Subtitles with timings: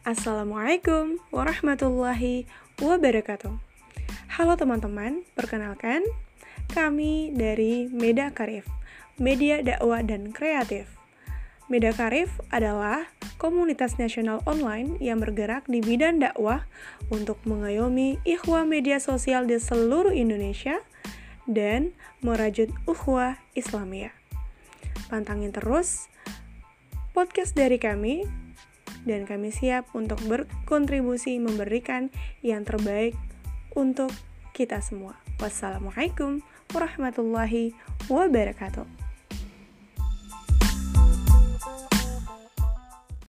[0.00, 2.48] Assalamualaikum warahmatullahi
[2.80, 3.52] wabarakatuh.
[4.32, 6.00] Halo teman-teman, perkenalkan
[6.72, 8.64] kami dari Meda Karif,
[9.20, 10.88] Media Dakwah dan Kreatif.
[11.68, 16.64] Meda Karif adalah komunitas nasional online yang bergerak di bidang dakwah
[17.12, 20.80] untuk mengayomi ikhwah media sosial di seluruh Indonesia
[21.44, 21.92] dan
[22.24, 24.16] merajut ukhuwah Islamiyah.
[25.12, 26.08] Pantangin terus
[27.12, 28.48] podcast dari kami
[29.08, 32.12] dan kami siap untuk berkontribusi memberikan
[32.44, 33.16] yang terbaik
[33.72, 34.12] untuk
[34.52, 35.16] kita semua.
[35.40, 36.44] Wassalamualaikum
[36.76, 37.72] warahmatullahi
[38.12, 38.99] wabarakatuh.